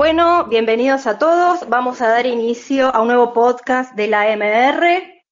[0.00, 1.68] Bueno, bienvenidos a todos.
[1.68, 5.22] Vamos a dar inicio a un nuevo podcast de la MR,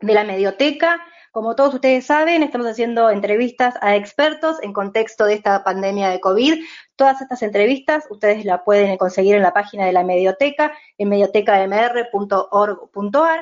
[0.00, 1.00] de la Medioteca.
[1.30, 6.18] Como todos ustedes saben, estamos haciendo entrevistas a expertos en contexto de esta pandemia de
[6.18, 6.64] COVID.
[6.96, 13.40] Todas estas entrevistas ustedes las pueden conseguir en la página de la Medioteca, en mediotecamr.org.ar.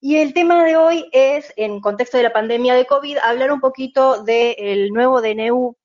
[0.00, 3.60] Y el tema de hoy es, en contexto de la pandemia de COVID, hablar un
[3.60, 5.76] poquito del nuevo DNU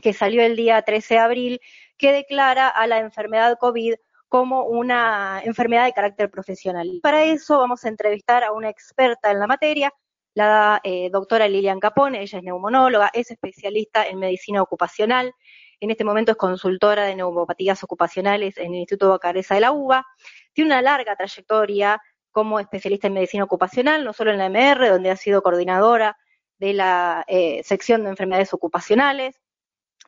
[0.00, 1.60] que salió el día 13 de abril,
[2.02, 3.94] que declara a la enfermedad COVID
[4.28, 6.98] como una enfermedad de carácter profesional.
[7.00, 9.94] Para eso vamos a entrevistar a una experta en la materia,
[10.34, 15.32] la eh, doctora Lilian Capone, ella es neumonóloga, es especialista en medicina ocupacional,
[15.78, 20.04] en este momento es consultora de neumopatías ocupacionales en el Instituto Bacareza de la UBA,
[20.52, 25.12] tiene una larga trayectoria como especialista en medicina ocupacional, no solo en la MR, donde
[25.12, 26.16] ha sido coordinadora
[26.58, 29.40] de la eh, sección de enfermedades ocupacionales,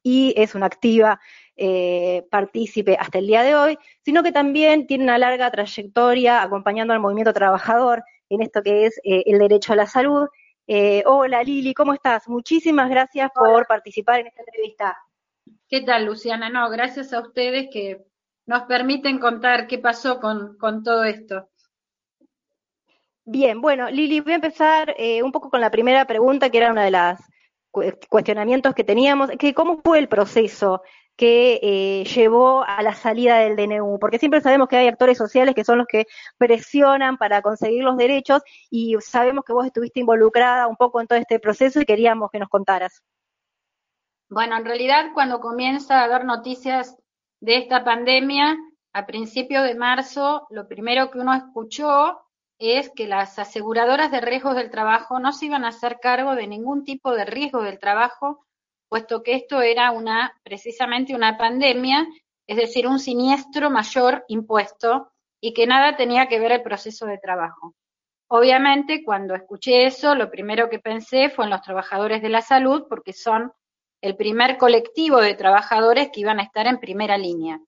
[0.05, 1.19] y es una activa
[1.57, 6.93] eh, partícipe hasta el día de hoy, sino que también tiene una larga trayectoria acompañando
[6.93, 10.27] al movimiento trabajador en esto que es eh, el derecho a la salud.
[10.67, 12.29] Eh, hola Lili, ¿cómo estás?
[12.29, 14.99] Muchísimas gracias por participar en esta entrevista.
[15.69, 16.51] ¿Qué tal, Luciana?
[16.51, 18.05] No, gracias a ustedes que
[18.47, 21.51] nos permiten contar qué pasó con, con todo esto.
[23.25, 26.85] Bien, bueno, Lili, voy a empezar un poco con la primera pregunta, que era una
[26.85, 27.21] de las
[28.09, 30.83] cuestionamientos que teníamos, que cómo fue el proceso
[31.17, 35.55] que eh, llevó a la salida del DNU, porque siempre sabemos que hay actores sociales
[35.55, 36.07] que son los que
[36.39, 41.19] presionan para conseguir los derechos y sabemos que vos estuviste involucrada un poco en todo
[41.19, 43.03] este proceso y queríamos que nos contaras.
[44.29, 46.97] Bueno, en realidad cuando comienza a haber noticias
[47.41, 48.57] de esta pandemia,
[48.93, 52.24] a principios de marzo, lo primero que uno escuchó
[52.59, 56.47] es que las aseguradoras de riesgos del trabajo no se iban a hacer cargo de
[56.47, 58.47] ningún tipo de riesgo del trabajo,
[58.89, 62.07] puesto que esto era una precisamente una pandemia,
[62.47, 65.11] es decir, un siniestro mayor impuesto
[65.41, 67.75] y que nada tenía que ver el proceso de trabajo.
[68.29, 72.87] Obviamente, cuando escuché eso, lo primero que pensé fue en los trabajadores de la salud,
[72.89, 73.53] porque son
[74.01, 77.61] el primer colectivo de trabajadores que iban a estar en primera línea.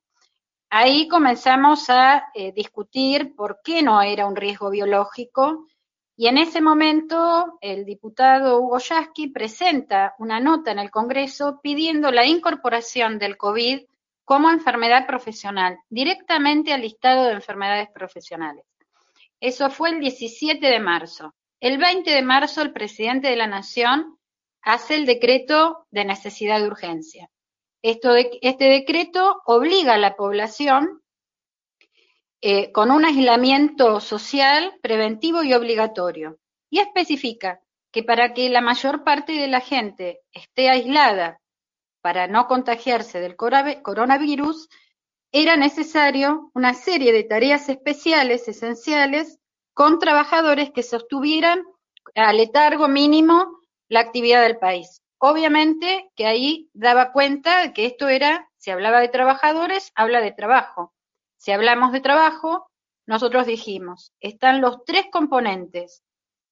[0.71, 5.69] Ahí comenzamos a eh, discutir por qué no era un riesgo biológico
[6.17, 12.11] y en ese momento el diputado Hugo Yasky presenta una nota en el Congreso pidiendo
[12.11, 13.83] la incorporación del COVID
[14.25, 18.65] como enfermedad profesional, directamente al listado de enfermedades profesionales.
[19.39, 21.33] Eso fue el 17 de marzo.
[21.61, 24.19] El 20 de marzo el presidente de la Nación
[24.63, 27.31] hace el decreto de necesidad de urgencia
[27.91, 31.03] este decreto obliga a la población
[32.41, 36.39] eh, con un aislamiento social preventivo y obligatorio
[36.69, 37.61] y especifica
[37.93, 41.41] que para que la mayor parte de la gente esté aislada
[42.03, 44.69] para no contagiarse del coronavirus,
[45.33, 49.39] era necesario una serie de tareas especiales, esenciales,
[49.75, 51.65] con trabajadores que sostuvieran
[52.15, 55.03] a letargo mínimo la actividad del país.
[55.19, 60.33] Obviamente que ahí daba cuenta de que esto era, si hablaba de trabajadores, habla de
[60.33, 60.95] trabajo.
[61.37, 62.71] Si hablamos de trabajo,
[63.07, 66.03] nosotros dijimos, están los tres componentes,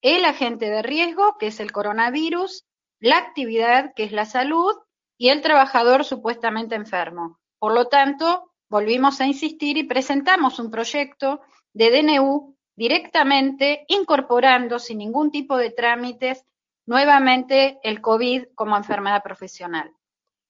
[0.01, 2.65] el agente de riesgo, que es el coronavirus,
[3.01, 4.75] la actividad, que es la salud,
[5.19, 7.39] y el trabajador supuestamente enfermo.
[7.59, 11.41] Por lo tanto, volvimos a insistir y presentamos un proyecto
[11.73, 16.45] de DNU directamente incorporando sin ningún tipo de trámites
[16.87, 19.93] nuevamente el COVID como enfermedad profesional.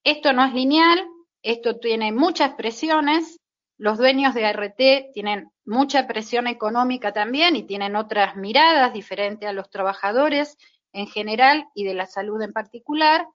[0.04, 1.06] Esto no es lineal,
[1.42, 3.40] esto tiene muchas presiones,
[3.76, 4.80] los dueños de ART
[5.12, 10.56] tienen mucha presión económica también y tienen otras miradas diferentes a los trabajadores
[10.92, 13.26] en general y de la salud en particular,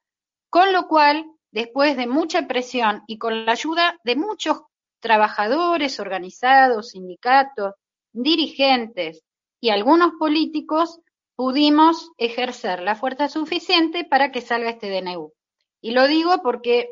[0.50, 4.62] con lo cual, después de mucha presión y con la ayuda de muchos
[5.02, 7.74] trabajadores organizados, sindicatos,
[8.14, 9.24] dirigentes
[9.60, 11.00] y algunos políticos,
[11.40, 15.32] pudimos ejercer la fuerza suficiente para que salga este DNU.
[15.80, 16.90] Y lo digo porque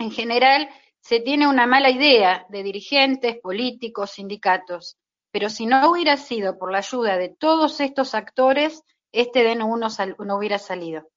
[0.00, 4.98] en general se tiene una mala idea de dirigentes, políticos, sindicatos,
[5.30, 8.82] pero si no hubiera sido por la ayuda de todos estos actores,
[9.12, 11.08] este DNU no, hubiera salido.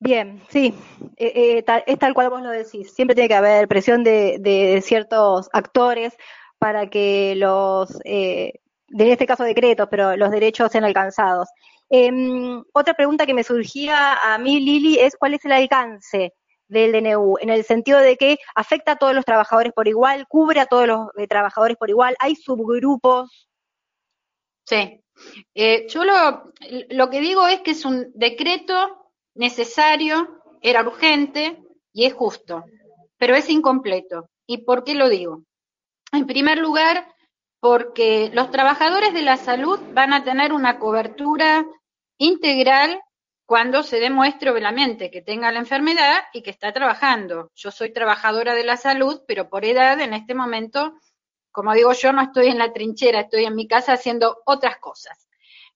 [0.00, 0.74] Bien, sí,
[1.18, 2.92] eh, eh, es tal cual vos lo decís.
[2.92, 6.16] Siempre tiene que haber presión de, ciertos actores
[6.58, 8.54] para que los eh,
[9.02, 11.48] en este caso decretos, pero los derechos sean alcanzados.
[11.88, 16.32] Em, otra pregunta que me surgía a mí, Lili, es cuál es el alcance
[16.68, 20.60] del DNU, en el sentido de que afecta a todos los trabajadores por igual, cubre
[20.60, 23.48] a todos los eh, trabajadores por igual, hay subgrupos.
[24.66, 25.02] Sí,
[25.54, 26.52] eh, yo lo,
[26.90, 31.62] lo que digo es que es un decreto necesario, era urgente
[31.92, 32.64] y es justo.
[33.18, 34.28] pero es incompleto.
[34.46, 35.44] ¿Y por qué lo digo?
[36.12, 37.13] En primer lugar,
[37.64, 41.64] porque los trabajadores de la salud van a tener una cobertura
[42.18, 43.00] integral
[43.46, 47.50] cuando se demuestre obviamente que tenga la enfermedad y que está trabajando.
[47.54, 50.92] Yo soy trabajadora de la salud, pero por edad en este momento,
[51.50, 55.26] como digo yo, no estoy en la trinchera, estoy en mi casa haciendo otras cosas.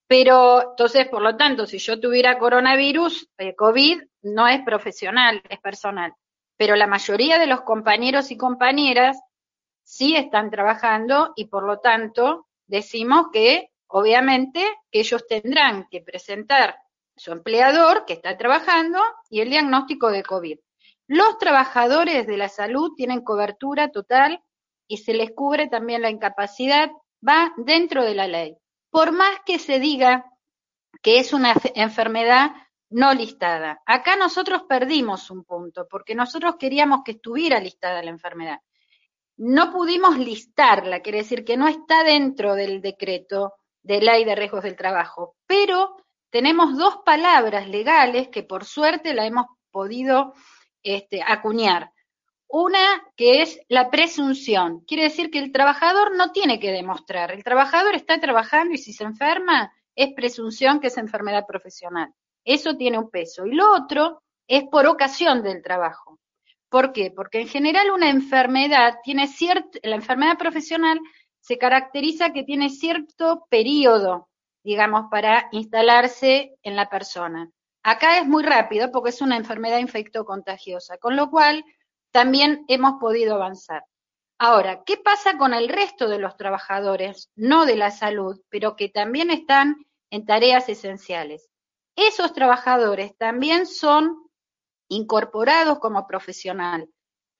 [0.06, 5.60] Pero entonces, por lo tanto, si yo tuviera coronavirus, eh, COVID, no es profesional, es
[5.60, 6.12] personal.
[6.58, 9.18] Pero la mayoría de los compañeros y compañeras
[9.88, 16.76] sí están trabajando y por lo tanto decimos que obviamente que ellos tendrán que presentar
[17.16, 19.00] su empleador que está trabajando
[19.30, 20.58] y el diagnóstico de COVID.
[21.06, 24.44] Los trabajadores de la salud tienen cobertura total
[24.86, 26.90] y se les cubre también la incapacidad,
[27.26, 28.58] va dentro de la ley.
[28.90, 30.26] Por más que se diga
[31.00, 32.50] que es una enfermedad
[32.90, 33.80] no listada.
[33.86, 38.60] Acá nosotros perdimos un punto, porque nosotros queríamos que estuviera listada la enfermedad.
[39.38, 44.64] No pudimos listarla, quiere decir que no está dentro del decreto de ley de riesgos
[44.64, 45.96] del trabajo, pero
[46.30, 50.34] tenemos dos palabras legales que por suerte la hemos podido
[50.82, 51.92] este, acuñar.
[52.48, 52.80] Una
[53.14, 57.94] que es la presunción, quiere decir que el trabajador no tiene que demostrar, el trabajador
[57.94, 62.12] está trabajando y si se enferma es presunción que es enfermedad profesional.
[62.44, 63.46] Eso tiene un peso.
[63.46, 66.18] Y lo otro es por ocasión del trabajo.
[66.68, 67.10] ¿Por qué?
[67.10, 71.00] Porque en general una enfermedad tiene cierto, la enfermedad profesional
[71.40, 74.28] se caracteriza que tiene cierto periodo
[74.68, 77.50] digamos, para instalarse en la persona.
[77.82, 81.64] Acá es muy rápido porque es una enfermedad infectocontagiosa, con lo cual
[82.10, 83.84] también hemos podido avanzar.
[84.38, 88.90] Ahora, ¿qué pasa con el resto de los trabajadores, no de la salud, pero que
[88.90, 91.48] también están en tareas esenciales?
[91.96, 94.27] Esos trabajadores también son
[94.88, 96.88] incorporados como profesional,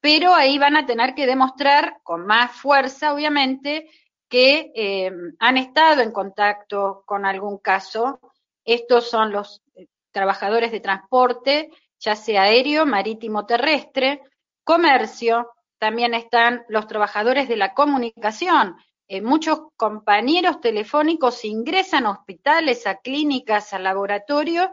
[0.00, 3.90] pero ahí van a tener que demostrar con más fuerza, obviamente,
[4.28, 8.20] que eh, han estado en contacto con algún caso.
[8.64, 14.22] Estos son los eh, trabajadores de transporte, ya sea aéreo, marítimo, terrestre,
[14.62, 18.76] comercio, también están los trabajadores de la comunicación.
[19.06, 24.68] Eh, muchos compañeros telefónicos ingresan a hospitales, a clínicas, a laboratorios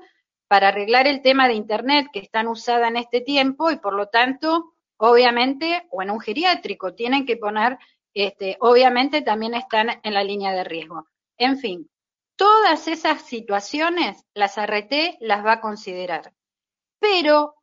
[0.48, 4.08] para arreglar el tema de Internet que están usada en este tiempo y por lo
[4.08, 7.78] tanto, obviamente, o en un geriátrico, tienen que poner
[8.16, 11.06] este, obviamente también están en la línea de riesgo.
[11.38, 11.90] En fin,
[12.38, 16.34] todas esas situaciones las ART las va a considerar,
[17.00, 17.56] pero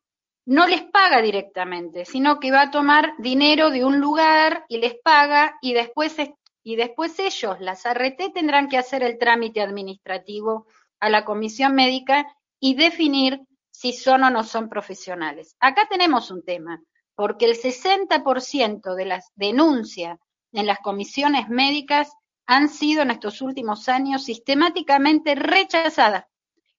[0.44, 4.94] no les paga directamente, sino que va a tomar dinero de un lugar y les
[5.02, 6.16] paga y después,
[6.62, 10.66] y después ellos, las ART, tendrán que hacer el trámite administrativo
[11.00, 12.26] a la comisión médica
[12.64, 13.40] y definir
[13.72, 15.56] si son o no son profesionales.
[15.58, 16.80] Acá tenemos un tema,
[17.16, 20.20] porque el 60% de las denuncias
[20.52, 22.12] en las comisiones médicas
[22.46, 26.26] han sido en estos últimos años sistemáticamente rechazadas.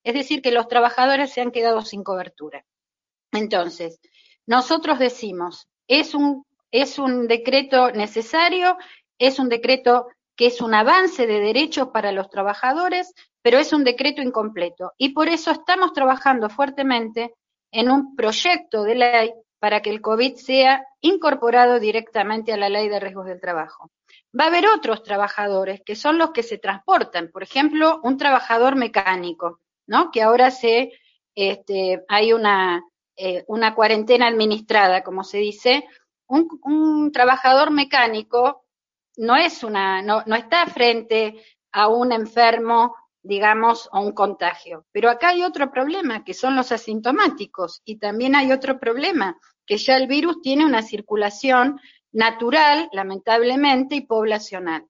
[0.06, 2.65] Es decir, que los trabajadores se han quedado sin cobertura.
[3.33, 4.00] Entonces,
[4.45, 8.77] nosotros decimos, es un, es un decreto necesario,
[9.18, 10.07] es un decreto
[10.38, 13.13] que es un avance de derechos para los trabajadores,
[13.44, 14.94] pero es un decreto incompleto.
[14.97, 17.35] Y por eso estamos trabajando fuertemente
[17.71, 22.90] en un proyecto de ley para que el COVID sea incorporado directamente a la ley
[22.90, 23.92] de riesgos del trabajo.
[24.38, 28.76] Va a haber otros trabajadores que son los que se transportan, por ejemplo, un trabajador
[28.76, 30.09] mecánico, ¿no?
[30.12, 30.94] Que ahora se,
[31.35, 32.83] este, hay una,
[33.16, 35.85] eh, una cuarentena administrada, como se dice.
[36.28, 38.66] Un, trabajador mecánico
[39.18, 44.85] no es una, no, no está frente a un enfermo digamos, o un contagio.
[44.92, 49.77] Pero acá hay otro problema, que son los asintomáticos, y también hay otro problema, que
[49.77, 51.80] ya el virus tiene una circulación
[52.11, 54.85] natural, lamentablemente, y poblacional.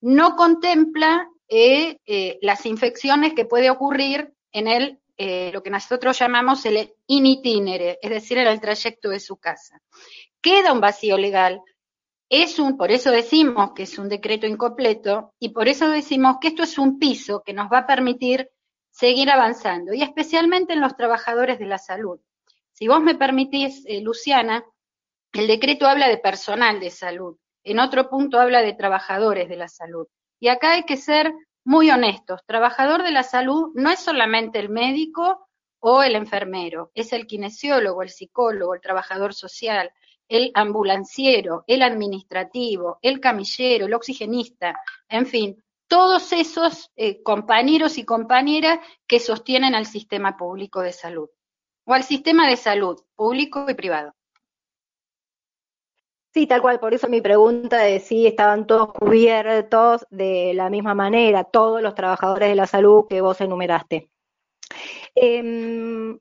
[0.00, 6.18] No contempla eh, eh, las infecciones que puede ocurrir en el, eh, lo que nosotros
[6.18, 9.80] llamamos el in itinere, es decir, en el trayecto de su casa.
[10.40, 11.60] Queda un vacío legal.
[12.34, 16.48] Es un, por eso decimos que es un decreto incompleto y por eso decimos que
[16.48, 18.48] esto es un piso que nos va a permitir
[18.90, 22.20] seguir avanzando y especialmente en los trabajadores de la salud.
[22.72, 24.64] Si vos me permitís, eh, Luciana,
[25.34, 29.68] el decreto habla de personal de salud, en otro punto habla de trabajadores de la
[29.68, 30.06] salud.
[30.40, 31.34] Y acá hay que ser
[31.64, 32.40] muy honestos.
[32.46, 35.48] Trabajador de la salud no es solamente el médico
[35.80, 39.92] o el enfermero, es el kinesiólogo, el psicólogo, el trabajador social,
[40.28, 48.04] el ambulanciero, el administrativo, el camillero, el oxigenista, en fin, todos esos eh, compañeros y
[48.04, 51.28] compañeras que sostienen al sistema público de salud
[51.84, 54.14] o al sistema de salud, público y privado.
[56.32, 60.94] Sí, tal cual, por eso mi pregunta de si estaban todos cubiertos de la misma
[60.94, 64.08] manera, todos los trabajadores de la salud que vos enumeraste.
[65.14, 66.18] Em,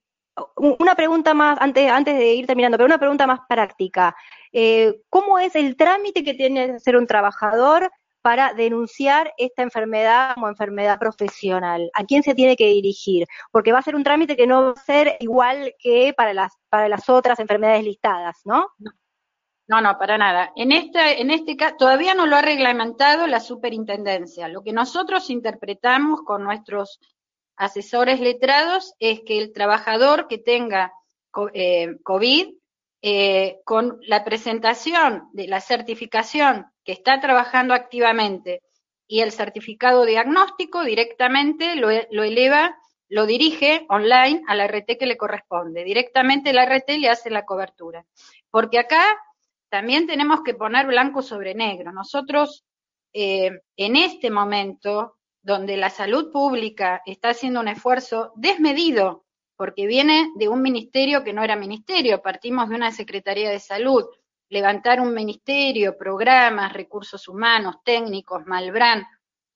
[0.55, 4.15] una pregunta más, antes, antes de ir terminando, pero una pregunta más práctica.
[4.51, 10.35] Eh, ¿Cómo es el trámite que tiene que hacer un trabajador para denunciar esta enfermedad
[10.35, 11.89] como enfermedad profesional?
[11.93, 13.27] ¿A quién se tiene que dirigir?
[13.51, 16.53] Porque va a ser un trámite que no va a ser igual que para las,
[16.69, 18.67] para las otras enfermedades listadas, ¿no?
[18.77, 18.91] No.
[19.67, 20.51] No, para nada.
[20.57, 24.49] En este, en este caso, todavía no lo ha reglamentado la superintendencia.
[24.49, 26.99] Lo que nosotros interpretamos con nuestros
[27.61, 30.91] asesores letrados es que el trabajador que tenga
[31.53, 32.55] eh, COVID,
[33.03, 38.63] eh, con la presentación de la certificación que está trabajando activamente
[39.07, 42.75] y el certificado diagnóstico, directamente lo, lo eleva,
[43.09, 45.83] lo dirige online a la RT que le corresponde.
[45.83, 48.05] Directamente la RT le hace la cobertura.
[48.49, 49.03] Porque acá
[49.69, 51.91] también tenemos que poner blanco sobre negro.
[51.91, 52.65] Nosotros,
[53.13, 60.31] eh, en este momento, donde la salud pública está haciendo un esfuerzo desmedido, porque viene
[60.35, 64.05] de un ministerio que no era ministerio, partimos de una Secretaría de Salud,
[64.49, 69.05] levantar un ministerio, programas, recursos humanos, técnicos, Malbrán,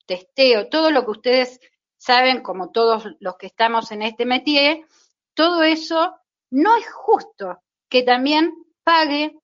[0.06, 1.60] testeo, todo lo que ustedes
[1.98, 4.86] saben, como todos los que estamos en este métier,
[5.34, 6.16] todo eso
[6.52, 9.38] no es justo que también pague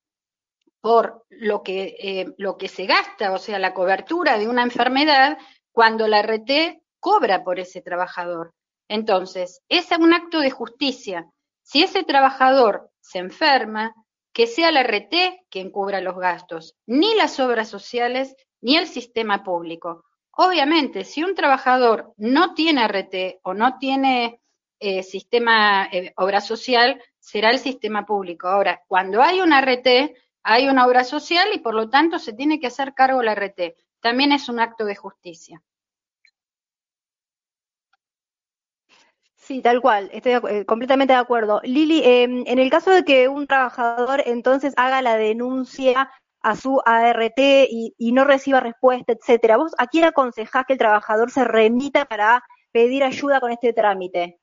[0.79, 5.37] por lo que, eh, lo que se gasta, o sea, la cobertura de una enfermedad,
[5.71, 8.53] cuando la RT cobra por ese trabajador.
[8.87, 11.29] Entonces, es un acto de justicia.
[11.63, 13.93] Si ese trabajador se enferma,
[14.33, 19.43] que sea la RT quien cubra los gastos, ni las obras sociales, ni el sistema
[19.43, 20.05] público.
[20.31, 24.41] Obviamente, si un trabajador no tiene RT o no tiene
[24.79, 28.47] eh, sistema eh, obra social, será el sistema público.
[28.47, 32.59] Ahora, cuando hay una RT, hay una obra social y por lo tanto se tiene
[32.59, 33.75] que hacer cargo la RT.
[34.01, 35.61] También es un acto de justicia.
[39.35, 41.61] Sí, tal cual, estoy eh, completamente de acuerdo.
[41.63, 46.81] Lili, em, en el caso de que un trabajador entonces haga la denuncia a su
[46.85, 47.39] ART
[47.69, 52.05] y, y, no reciba respuesta, etcétera, ¿vos a quién aconsejás que el trabajador se remita
[52.05, 54.39] para pedir ayuda con este trámite?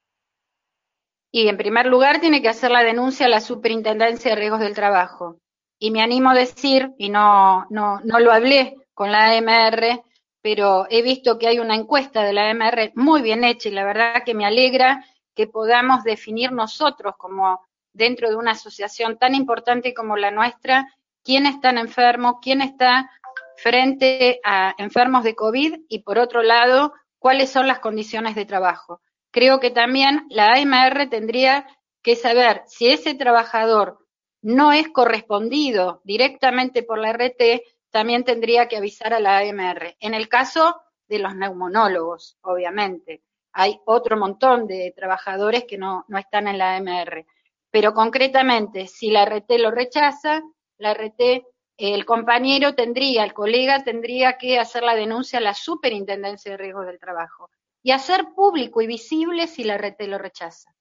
[1.32, 4.74] Y en primer lugar tiene que hacer la denuncia a la Superintendencia de Riesgos del
[4.74, 5.38] Trabajo
[5.78, 10.02] y me animo a decir, y no, no, no lo hablé con la AMR,
[10.42, 13.84] pero he visto que hay una encuesta de la AMR muy bien hecha y la
[13.84, 15.04] verdad que me alegra
[15.36, 21.46] que podamos definir nosotros como dentro de una asociación tan importante como la nuestra, quién
[21.46, 23.08] está enfermo, quién está
[23.54, 29.00] frente a enfermos de COVID y por otro lado, cuáles son las condiciones de trabajo.
[29.30, 31.68] Creo que también la AMR tendría
[32.02, 34.04] que saber si ese trabajador
[34.42, 39.96] no es correspondido directamente por la RT, también tendría que avisar a la AMR.
[40.00, 43.22] En el caso de los neumonólogos, obviamente.
[43.52, 47.26] Hay otro montón de trabajadores que no, no están en la AMR.
[47.70, 50.42] Pero concretamente, si la RT lo rechaza,
[50.78, 56.52] la RT, el compañero tendría, el colega tendría que hacer la denuncia a la Superintendencia
[56.52, 57.50] de Riesgos del Trabajo
[57.82, 60.74] y hacer público y visible si la RT lo rechaza.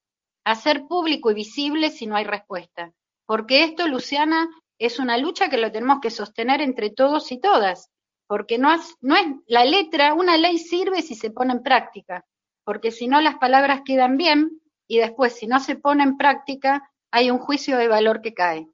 [0.43, 2.93] Hacer público y visible si no hay respuesta
[3.27, 7.89] porque esto, Luciana, es una lucha que lo tenemos que sostener entre todos y todas,
[8.27, 12.25] porque no es, no es la letra, una ley sirve si se pone en práctica,
[12.63, 16.89] porque si no las palabras quedan bien y después si no se pone en práctica
[17.11, 18.67] hay un juicio de valor que cae.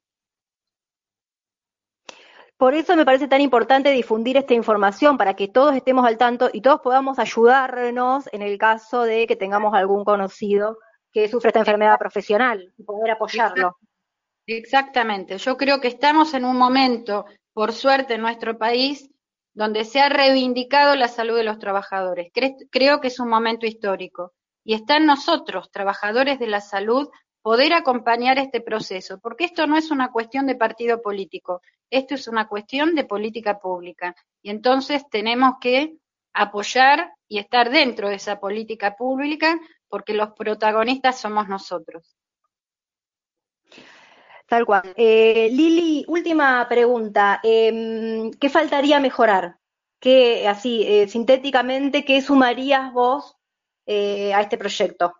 [2.56, 6.50] Por eso me parece tan importante difundir esta información para que todos estemos al tanto
[6.52, 10.78] y todos podamos ayudarnos en el caso de que tengamos algún conocido
[11.12, 13.76] que sufre esta enfermedad profesional y poder apoyarlo.
[14.46, 15.38] Exactamente.
[15.38, 19.10] Yo creo que estamos en un momento, por suerte, en nuestro país,
[19.54, 22.30] donde se ha reivindicado la salud de los trabajadores.
[22.70, 24.32] Creo que es un momento histórico.
[24.64, 27.08] Y está en nosotros, trabajadores de la salud,
[27.42, 31.60] poder acompañar este proceso, porque esto no es una cuestión de partido político,
[31.90, 34.16] esto es una cuestión de política pública.
[34.42, 35.98] Y entonces tenemos que
[36.32, 39.58] apoyar y estar dentro de esa política pública,
[39.88, 42.16] porque los protagonistas somos nosotros.
[44.46, 44.92] Tal cual.
[44.96, 47.40] Eh, Lili, última pregunta.
[47.42, 49.56] Em, ¿Qué faltaría mejorar?
[49.98, 53.36] ¿Qué, así, eh, sintéticamente, qué sumarías vos
[53.86, 55.14] eh, a este proyecto?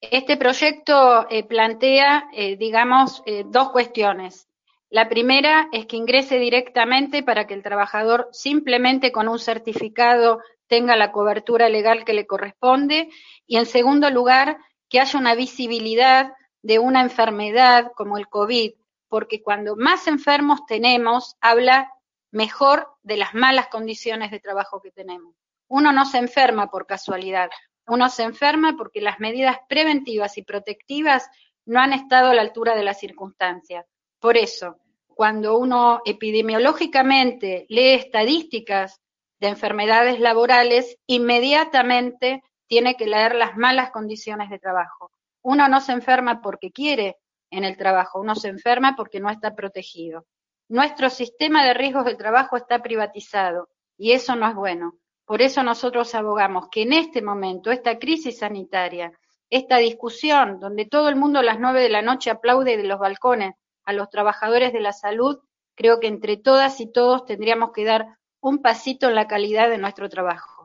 [0.00, 4.48] Este proyecto plantea, digamos, dos cuestiones.
[4.90, 10.94] La primera es que ingrese directamente para que el trabajador simplemente con un certificado tenga
[10.94, 13.10] la cobertura legal que le corresponde.
[13.44, 16.32] Y en segundo lugar, que haya una visibilidad
[16.68, 18.74] de una enfermedad como el COVID
[19.08, 21.90] porque cuando más enfermos tenemos, habla
[22.30, 25.34] mejor de las malas condiciones de trabajo que tenemos.
[25.66, 27.48] Uno no se enferma por casualidad,
[27.86, 31.30] uno se enferma porque las medidas preventivas y protectivas
[31.64, 33.86] no han estado a la altura de las circunstancias.
[34.20, 39.00] Por eso, cuando uno epidemiológicamente lee estadísticas
[39.40, 45.10] de enfermedades laborales, inmediatamente tiene que leer las malas condiciones de trabajo.
[45.42, 47.16] Uno no se enferma porque quiere
[47.50, 50.26] en el trabajo, uno se enferma porque no está protegido.
[50.68, 54.92] Nuestro sistema de riesgos del trabajo está privatizado y eso no es bueno.
[55.24, 59.12] Por eso nosotros abogamos que en este momento, esta crisis sanitaria,
[59.50, 62.98] esta discusión donde todo el mundo a las nueve de la noche aplaude de los
[62.98, 63.54] balcones
[63.84, 65.38] a los trabajadores de la salud,
[65.74, 69.78] creo que entre todas y todos tendríamos que dar un pasito en la calidad de
[69.78, 70.57] nuestro trabajo.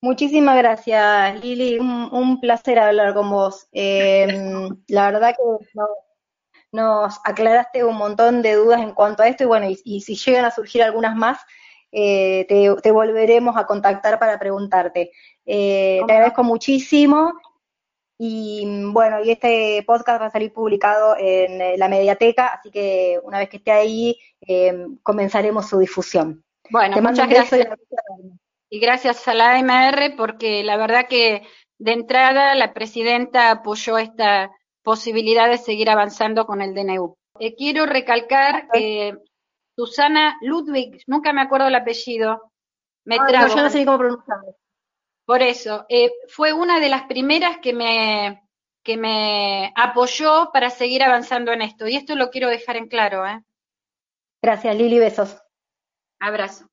[0.00, 1.78] Muchísimas gracias, Lili.
[1.78, 3.66] Un, placer hablar con vos.
[3.72, 5.84] Em, la verdad que
[6.70, 10.44] nos aclaraste un montón de dudas en cuanto a esto y bueno, y si llegan
[10.44, 11.38] a surgir algunas más,
[11.90, 12.46] eh,
[12.82, 15.10] te, volveremos a contactar para preguntarte.
[15.46, 17.32] Eh, te agradezco muchísimo
[18.18, 23.18] y bueno, y este podcast va a salir publicado en eh, la mediateca, así que
[23.22, 24.18] una vez que esté ahí
[25.02, 26.44] comenzaremos su difusión.
[26.70, 27.68] Bueno, muchas gracias.
[28.70, 31.46] Y gracias a la AMR porque la verdad que
[31.78, 34.50] de entrada la presidenta apoyó esta
[34.82, 37.16] posibilidad de seguir avanzando con el DNU.
[37.56, 39.14] quiero recalcar que
[39.76, 42.50] Susana Ludwig, nunca me acuerdo el apellido.
[43.04, 43.54] Me trago.
[43.54, 44.56] yo no sé cómo pronunciarlo.
[45.24, 48.42] Por eso, eh, fue una de las primeras que me,
[48.82, 51.86] que me apoyó para seguir avanzando en esto.
[51.86, 53.26] Y esto lo quiero dejar en claro.
[53.26, 53.40] ¿eh?
[54.42, 54.98] Gracias, Lili.
[54.98, 55.40] Besos.
[56.18, 56.66] Abrazo.